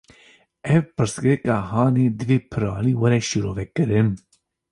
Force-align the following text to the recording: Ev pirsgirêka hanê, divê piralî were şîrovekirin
Ev 0.75 0.83
pirsgirêka 0.95 1.55
hanê, 1.71 2.05
divê 2.19 2.37
piralî 2.51 2.93
were 3.01 3.19
şîrovekirin 3.29 4.09